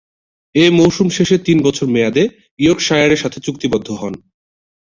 [0.55, 2.23] এ মৌসুম শেষে তিন বছর মেয়াদে
[2.59, 4.13] ইয়র্কশায়ারের সাথে চুক্তিবদ্ধ হন।